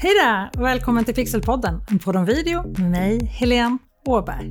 [0.00, 0.50] Hej där!
[0.62, 4.50] Välkommen till Pixelpodden, en podd om video med mig, Helene Åberg.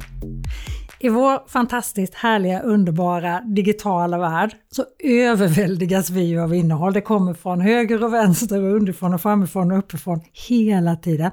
[1.00, 6.94] I vår fantastiskt härliga, underbara digitala värld så överväldigas vi av innehåll.
[6.94, 11.32] Det kommer från höger och vänster och underifrån och framifrån och uppifrån hela tiden.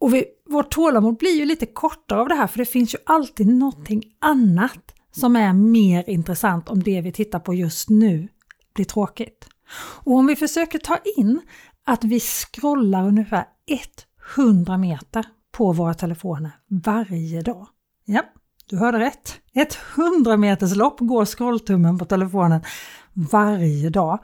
[0.00, 2.98] Och vi, vårt tålamod blir ju lite kortare av det här för det finns ju
[3.06, 8.28] alltid någonting annat som är mer intressant om det vi tittar på just nu
[8.74, 9.48] blir tråkigt.
[10.04, 11.40] Och om vi försöker ta in
[11.84, 13.44] att vi scrollar ungefär
[14.36, 17.66] 100 meter på våra telefoner varje dag.
[18.04, 18.22] Ja,
[18.66, 19.40] du hörde rätt.
[19.52, 22.62] Ett 100 meters lopp går scrolltummen på telefonen
[23.12, 24.18] varje dag.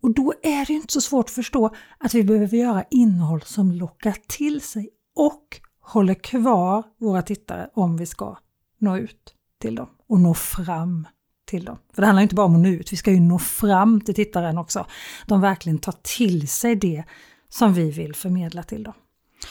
[0.00, 3.72] Och då är det inte så svårt att förstå att vi behöver göra innehåll som
[3.72, 8.36] lockar till sig och håller kvar våra tittare om vi ska
[8.78, 11.06] nå ut till dem och nå fram
[11.46, 11.78] till dem.
[11.94, 14.14] För det handlar inte bara om att nå ut, vi ska ju nå fram till
[14.14, 14.86] tittaren också.
[15.26, 17.04] De verkligen tar till sig det
[17.48, 18.94] som vi vill förmedla till dem.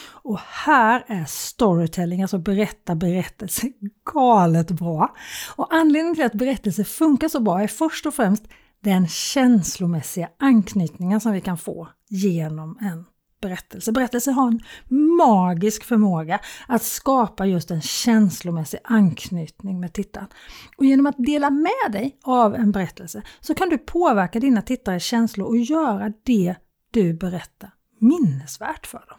[0.06, 3.66] Och här är storytelling, alltså berätta berättelse,
[4.12, 5.14] galet bra.
[5.56, 8.44] Och anledningen till att berättelse funkar så bra är först och främst
[8.80, 13.04] den känslomässiga anknytningen som vi kan få genom en
[13.46, 13.92] berättelse.
[13.92, 14.60] Berättelser har en
[15.16, 20.28] magisk förmåga att skapa just en känslomässig anknytning med tittaren.
[20.76, 25.04] Och genom att dela med dig av en berättelse så kan du påverka dina tittares
[25.04, 26.54] känslor och göra det
[26.90, 29.18] du berättar minnesvärt för dem.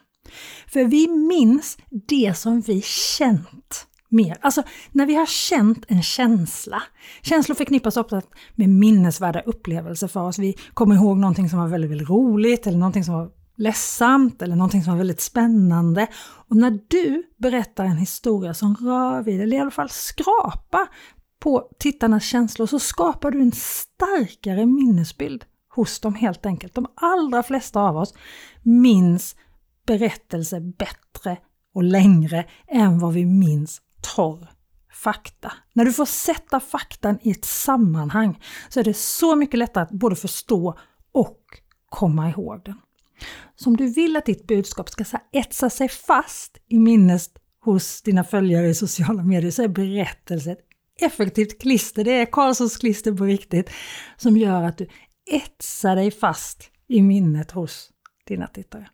[0.68, 4.38] För vi minns det som vi känt mer.
[4.42, 6.84] Alltså när vi har känt en känsla.
[7.22, 8.22] Känslor förknippas ofta
[8.56, 10.40] med minnesvärda upplevelser för oss.
[10.40, 14.56] Vi kommer ihåg någonting som var väldigt, väldigt roligt eller någonting som var ledsamt eller
[14.56, 16.08] någonting som var väldigt spännande.
[16.18, 20.88] Och när du berättar en historia som rör vid, eller i alla fall skrapar
[21.40, 26.76] på tittarnas känslor så skapar du en starkare minnesbild hos dem helt enkelt.
[26.76, 28.14] De allra flesta av oss
[28.64, 29.36] minns
[29.86, 31.38] berättelser bättre
[31.74, 33.82] och längre än vad vi minns
[34.16, 34.48] torr
[34.94, 35.54] fakta.
[35.74, 38.40] När du får sätta faktan i ett sammanhang
[38.70, 40.78] så är det så mycket lättare att både förstå
[41.12, 41.42] och
[41.90, 42.76] komma ihåg den.
[43.56, 48.24] Så om du vill att ditt budskap ska etsa sig fast i minnet hos dina
[48.24, 50.66] följare i sociala medier så är berättelsen ett
[51.02, 52.04] effektivt klister.
[52.04, 53.70] Det är Karlssons klister på riktigt
[54.18, 54.88] som gör att du
[55.32, 57.92] etsar dig fast i minnet hos
[58.28, 58.90] dina tittare.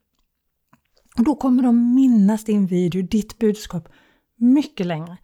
[1.18, 3.90] Och då kommer de minnas din video, ditt budskap,
[4.36, 5.18] mycket längre.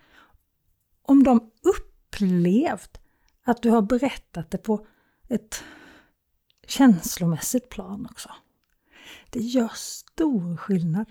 [1.01, 2.99] Om de upplevt
[3.45, 4.85] att du har berättat det på
[5.29, 5.63] ett
[6.67, 8.29] känslomässigt plan också.
[9.29, 11.05] Det gör stor skillnad.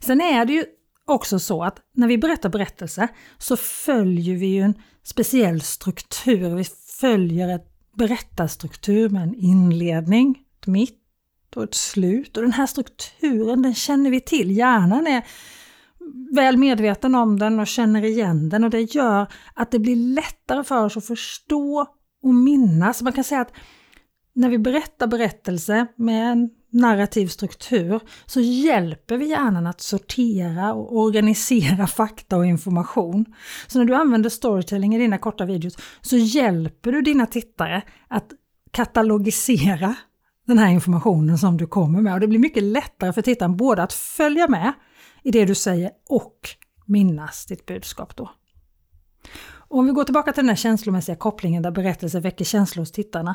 [0.00, 0.64] Sen är det ju
[1.04, 3.08] också så att när vi berättar berättelser
[3.38, 6.56] så följer vi ju en speciell struktur.
[6.56, 6.64] Vi
[7.00, 7.60] följer en
[7.96, 10.98] berättarstruktur med en inledning, ett mitt
[11.56, 12.36] och ett slut.
[12.36, 14.50] Och den här strukturen den känner vi till.
[14.50, 15.26] Hjärnan är
[16.34, 20.64] väl medveten om den och känner igen den och det gör att det blir lättare
[20.64, 21.86] för oss att förstå
[22.22, 23.02] och minnas.
[23.02, 23.52] Man kan säga att
[24.32, 30.96] när vi berättar berättelse med en narrativ struktur så hjälper vi hjärnan att sortera och
[30.96, 33.24] organisera fakta och information.
[33.66, 38.26] Så när du använder storytelling i dina korta videos så hjälper du dina tittare att
[38.70, 39.94] katalogisera
[40.46, 42.14] den här informationen som du kommer med.
[42.14, 44.72] Och det blir mycket lättare för tittaren både att följa med
[45.22, 46.38] i det du säger och
[46.86, 48.30] minnas ditt budskap då.
[49.72, 52.92] Och om vi går tillbaka till den här känslomässiga kopplingen där berättelser väcker känslor hos
[52.92, 53.34] tittarna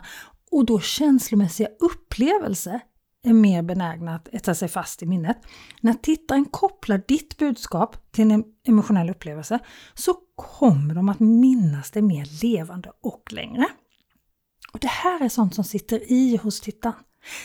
[0.52, 2.82] och då känslomässiga upplevelser
[3.28, 5.38] är mer benägna att äta sig fast i minnet.
[5.82, 9.60] När tittaren kopplar ditt budskap till en emotionell upplevelse
[9.94, 13.66] så kommer de att minnas det mer levande och längre.
[14.74, 16.96] Och Det här är sånt som sitter i hos tittaren.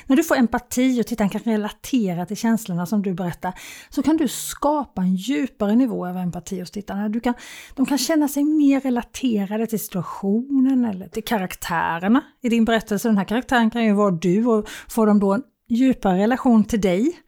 [0.07, 3.55] När du får empati och tittaren kan relatera till känslorna som du berättar
[3.91, 7.09] så kan du skapa en djupare nivå av empati hos tittarna.
[7.09, 7.35] Du kan,
[7.75, 13.09] de kan känna sig mer relaterade till situationen eller till karaktärerna i din berättelse.
[13.09, 16.81] Den här karaktären kan ju vara du och får de då en djupare relation till
[16.81, 17.19] dig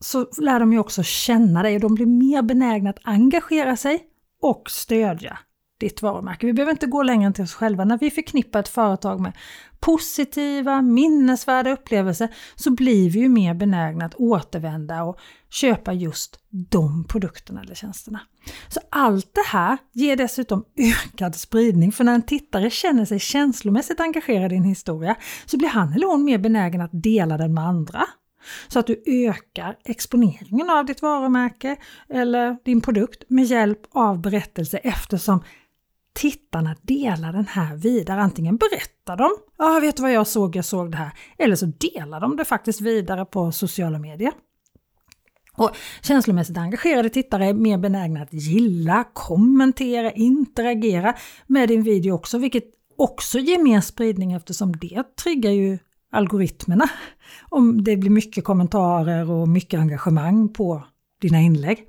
[0.00, 4.06] så lär de ju också känna dig och de blir mer benägna att engagera sig
[4.42, 5.38] och stödja
[5.80, 6.46] ditt varumärke.
[6.46, 7.84] Vi behöver inte gå längre än till oss själva.
[7.84, 9.32] När vi förknippar ett företag med
[9.80, 15.18] positiva, minnesvärda upplevelser så blir vi ju mer benägna att återvända och
[15.50, 18.20] köpa just de produkterna eller tjänsterna.
[18.68, 24.00] Så allt det här ger dessutom ökad spridning för när en tittare känner sig känslomässigt
[24.00, 25.16] engagerad i en historia
[25.46, 28.06] så blir han eller hon mer benägen att dela den med andra.
[28.68, 31.76] Så att du ökar exponeringen av ditt varumärke
[32.08, 35.42] eller din produkt med hjälp av berättelse eftersom
[36.20, 38.20] tittarna delar den här vidare.
[38.20, 41.10] Antingen berättar de, ja vet du vad jag såg, jag såg det här.
[41.38, 44.32] Eller så delar de det faktiskt vidare på sociala medier.
[45.56, 45.70] Och
[46.02, 51.14] känslomässigt engagerade tittare är mer benägna att gilla, kommentera, interagera
[51.46, 52.64] med din video också, vilket
[52.96, 55.78] också ger mer spridning eftersom det triggar ju
[56.12, 56.88] algoritmerna.
[57.48, 60.84] Om det blir mycket kommentarer och mycket engagemang på
[61.20, 61.86] dina inlägg.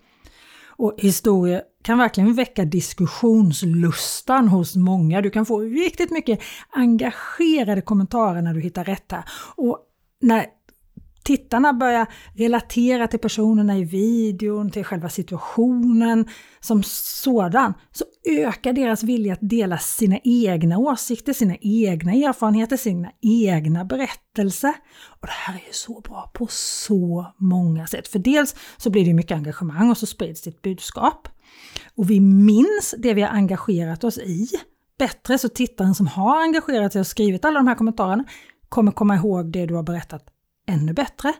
[0.67, 5.21] Och historier kan verkligen väcka diskussionslustan hos många.
[5.21, 6.39] Du kan få riktigt mycket
[6.69, 9.23] engagerade kommentarer när du hittar rätt här.
[9.55, 9.79] Och
[10.21, 10.45] när
[11.31, 16.25] tittarna börjar relatera till personerna i videon, till själva situationen
[16.59, 23.11] som sådan, så ökar deras vilja att dela sina egna åsikter, sina egna erfarenheter, sina
[23.21, 24.73] egna berättelser.
[25.21, 28.07] Och det här är ju så bra på så många sätt.
[28.07, 31.27] För dels så blir det mycket engagemang och så sprids ditt budskap.
[31.95, 34.47] Och vi minns det vi har engagerat oss i
[34.97, 38.23] bättre, så tittaren som har engagerat sig och skrivit alla de här kommentarerna
[38.69, 40.30] kommer komma ihåg det du har berättat
[40.71, 41.33] ännu bättre.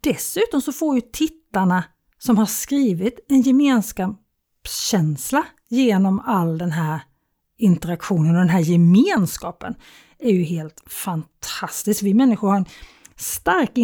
[0.00, 1.84] Dessutom så får ju tittarna
[2.18, 7.00] som har skrivit en gemenskapskänsla genom all den här
[7.58, 9.74] interaktionen och den här gemenskapen
[10.18, 12.02] är ju helt fantastiskt.
[12.02, 12.66] Vi människor har en
[13.16, 13.76] stark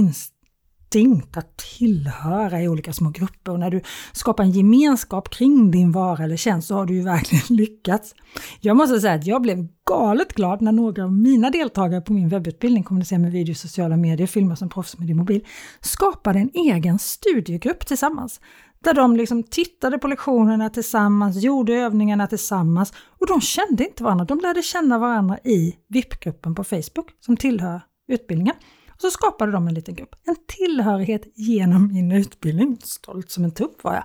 [0.94, 3.80] instinkt att tillhöra i olika små grupper och när du
[4.12, 8.14] skapar en gemenskap kring din vara eller tjänst så har du ju verkligen lyckats.
[8.60, 12.28] Jag måste säga att jag blev galet glad när några av mina deltagare på min
[12.28, 15.46] webbutbildning Kommunicera med video, sociala medier, filma som proffs med din mobil
[15.80, 18.40] skapade en egen studiegrupp tillsammans.
[18.84, 24.24] Där de liksom tittade på lektionerna tillsammans, gjorde övningarna tillsammans och de kände inte varandra.
[24.24, 28.54] De lärde känna varandra i VIP-gruppen på Facebook som tillhör utbildningen.
[29.02, 32.78] Så skapade de en liten grupp, en tillhörighet genom min utbildning.
[32.82, 34.04] Stolt som en tupp var jag.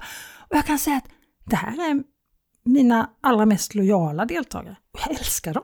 [0.49, 1.07] Och jag kan säga att
[1.45, 2.03] det här är
[2.63, 4.75] mina allra mest lojala deltagare.
[4.93, 5.63] Och jag älskar dem.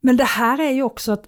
[0.00, 1.26] Men det här är ju också att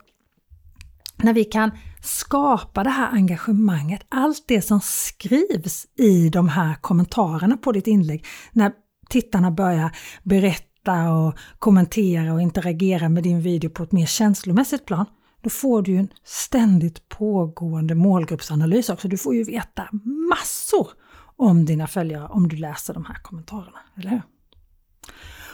[1.16, 1.70] när vi kan
[2.02, 8.26] skapa det här engagemanget, allt det som skrivs i de här kommentarerna på ditt inlägg,
[8.52, 8.72] när
[9.08, 15.06] tittarna börjar berätta och kommentera och interagera med din video på ett mer känslomässigt plan,
[15.40, 19.08] då får du en ständigt pågående målgruppsanalys också.
[19.08, 19.88] Du får ju veta
[20.30, 20.88] massor
[21.36, 24.22] om dina följare om du läser de här kommentarerna, eller hur?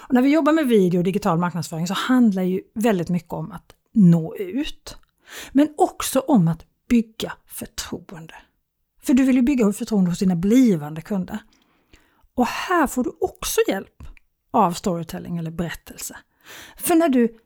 [0.08, 3.52] Och när vi jobbar med video och digital marknadsföring så handlar ju väldigt mycket om
[3.52, 4.96] att nå ut.
[5.52, 8.34] Men också om att bygga förtroende.
[9.02, 11.38] För du vill ju bygga förtroende hos dina blivande kunder.
[12.34, 14.02] Och här får du också hjälp
[14.50, 16.16] av storytelling eller berättelse.
[16.76, 17.38] För när du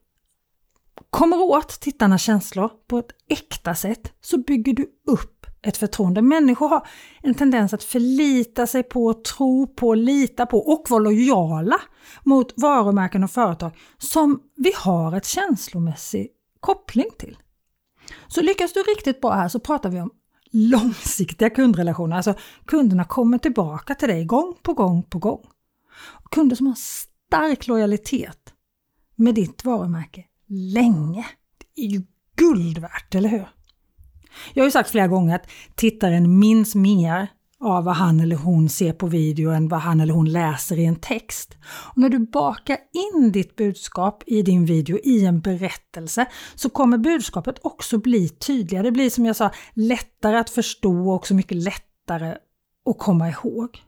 [1.11, 6.23] kommer åt tittarnas känslor på ett äkta sätt så bygger du upp ett förtroende.
[6.23, 6.87] Människor har
[7.23, 11.81] en tendens att förlita sig på, tro på, lita på och vara lojala
[12.25, 16.29] mot varumärken och företag som vi har ett känslomässig
[16.61, 17.39] koppling till.
[18.29, 20.11] Så lyckas du riktigt bra här så pratar vi om
[20.53, 22.17] långsiktiga kundrelationer.
[22.17, 22.35] Alltså
[22.67, 25.47] kunderna kommer tillbaka till dig gång på gång på gång.
[26.31, 28.55] Kunder som har stark lojalitet
[29.17, 31.27] med ditt varumärke länge.
[31.59, 32.03] Det är ju
[32.37, 33.49] guld värt, eller hur?
[34.55, 37.29] Jag har ju sagt flera gånger att tittaren minns mer
[37.61, 40.85] av vad han eller hon ser på video än vad han eller hon läser i
[40.85, 41.57] en text.
[41.65, 42.79] Och när du bakar
[43.15, 48.83] in ditt budskap i din video i en berättelse så kommer budskapet också bli tydligare.
[48.83, 52.35] Det blir som jag sa lättare att förstå och också mycket lättare
[52.91, 53.79] att komma ihåg.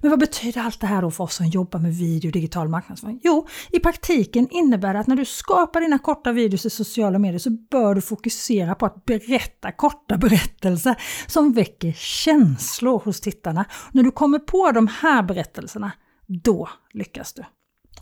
[0.00, 2.68] Men vad betyder allt det här då för oss som jobbar med video och digital
[2.68, 3.20] marknadsföring?
[3.22, 7.38] Jo, i praktiken innebär det att när du skapar dina korta videos i sociala medier
[7.38, 13.64] så bör du fokusera på att berätta korta berättelser som väcker känslor hos tittarna.
[13.92, 15.92] när du kommer på de här berättelserna,
[16.26, 17.44] då lyckas du.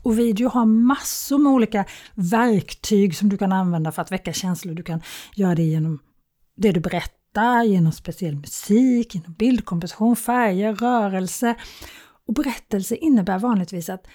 [0.02, 1.84] Och video har massor med olika
[2.14, 4.74] verktyg som du kan använda för att väcka känslor.
[4.74, 5.02] Du kan
[5.34, 5.98] göra det genom
[6.56, 11.54] det du berättar berätta genom speciell musik, genom bildkomposition, färger, rörelse.
[12.26, 14.06] Och berättelse innebär vanligtvis att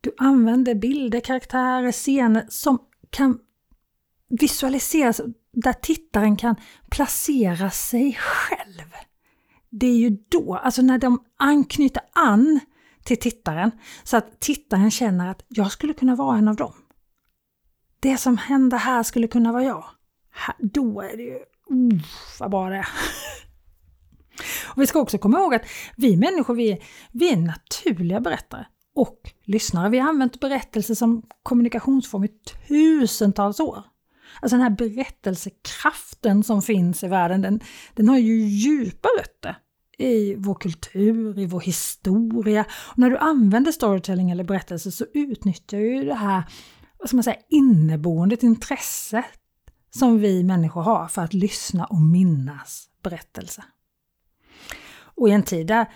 [0.00, 2.78] du använder bilder, karaktärer, scener som
[3.10, 3.38] kan
[4.28, 5.20] visualiseras,
[5.52, 6.56] där tittaren kan
[6.90, 8.90] placera sig själv.
[9.70, 12.60] Det är ju då, alltså när de anknyter an
[13.04, 13.70] till tittaren,
[14.04, 16.72] så att tittaren känner att jag skulle kunna vara en av dem.
[18.00, 19.84] Det som händer här skulle kunna vara jag.
[20.58, 21.38] Då är det ju
[21.70, 22.00] Uh,
[22.40, 22.88] vad bra det är.
[24.74, 25.66] Och vi ska också komma ihåg att
[25.96, 26.78] vi människor vi är,
[27.12, 29.90] vi är naturliga berättare och lyssnare.
[29.90, 32.28] Vi har använt berättelse som kommunikationsform i
[32.68, 33.82] tusentals år.
[34.40, 37.60] Alltså den här berättelsekraften som finns i världen, den,
[37.94, 39.56] den har ju djupa rötter
[39.98, 42.64] i vår kultur, i vår historia.
[42.72, 46.42] Och när du använder storytelling eller berättelse så utnyttjar du det här
[46.98, 49.24] vad ska man säga, inneboende intresset
[49.98, 53.64] som vi människor har för att lyssna och minnas berättelser.
[55.16, 55.86] Och i en tid där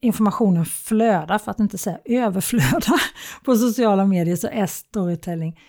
[0.00, 3.02] informationen flödar, för att inte säga överflödar,
[3.44, 5.60] på sociala medier så är storytelling,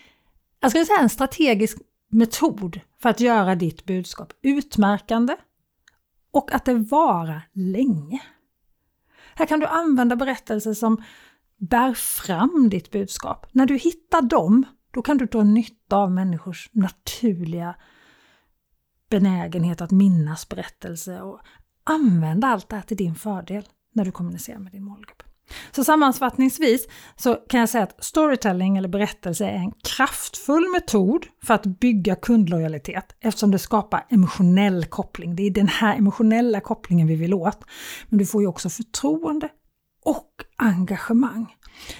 [0.60, 1.78] jag skulle säga en strategisk
[2.12, 5.36] metod för att göra ditt budskap utmärkande
[6.32, 8.22] och att det varar länge.
[9.36, 11.04] Här kan du använda berättelser som
[11.58, 13.46] bär fram ditt budskap.
[13.52, 14.66] När du hittar dem,
[14.96, 17.76] då kan du dra nytta av människors naturliga
[19.10, 21.40] benägenhet att minnas berättelser och
[21.84, 25.24] använda allt det här till din fördel när du kommunicerar med din målgrupp.
[25.72, 31.54] Så sammanfattningsvis så kan jag säga att storytelling eller berättelse är en kraftfull metod för
[31.54, 35.36] att bygga kundlojalitet eftersom det skapar emotionell koppling.
[35.36, 37.60] Det är den här emotionella kopplingen vi vill åt.
[38.10, 39.50] Men du får ju också förtroende
[40.06, 41.56] och engagemang.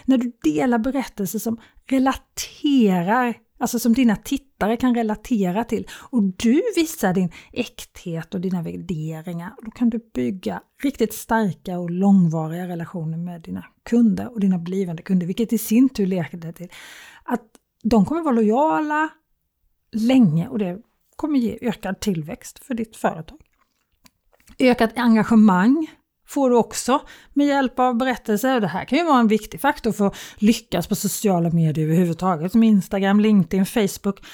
[0.06, 5.88] När du delar berättelser som relaterar Alltså som dina tittare kan relatera till.
[5.92, 9.54] Och du visar din äkthet och dina värderingar.
[9.62, 15.04] Då kan du bygga riktigt starka och långvariga relationer med dina kunder och dina blivande
[15.04, 15.28] kunder.
[15.28, 16.70] Vilket i sin tur leder till
[17.24, 17.44] att
[17.84, 19.10] de kommer vara lojala
[19.92, 20.82] länge och det
[21.16, 23.42] kommer ge ökad tillväxt för ditt företag.
[24.60, 25.88] Ökat engagemang
[26.26, 27.02] får du också
[27.34, 28.60] med hjälp av berättelser.
[28.60, 32.52] Det här kan ju vara en viktig faktor för att lyckas på sociala medier överhuvudtaget
[32.52, 34.26] som Instagram, LinkedIn, Facebook.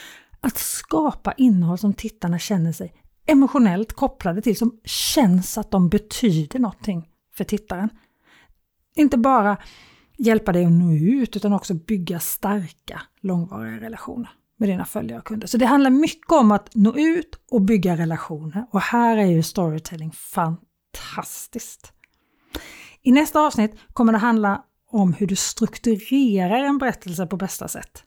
[0.42, 2.94] Att skapa innehåll som tittarna känner sig
[3.26, 7.90] emotionellt kopplade till, som känns att de betyder någonting för tittaren.
[8.96, 9.58] Inte bara
[10.18, 15.26] hjälpa dig att nå ut utan också bygga starka långvariga relationer med dina följare och
[15.26, 15.48] kunder.
[15.48, 19.44] Så det handlar mycket om att nå ut och bygga relationer och här är ju
[19.44, 21.94] storytelling fantastiskt fantastiskt.
[23.02, 28.04] I nästa avsnitt kommer det handla om hur du strukturerar en berättelse på bästa sätt.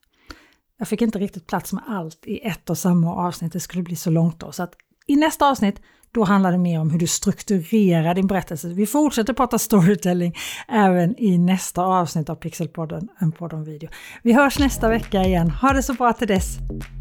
[0.79, 3.97] Jag fick inte riktigt plats med allt i ett och samma avsnitt, det skulle bli
[3.97, 4.53] så långt då.
[4.53, 4.75] Så att
[5.07, 5.81] I nästa avsnitt
[6.14, 8.69] då handlar det mer om hur du strukturerar din berättelse.
[8.69, 10.35] Vi fortsätter prata storytelling
[10.69, 13.91] även i nästa avsnitt av Pixelpodden, en podd om video.
[14.23, 15.50] Vi hörs nästa vecka igen.
[15.50, 16.59] Ha det så bra till dess.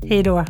[0.10, 0.46] Hej då!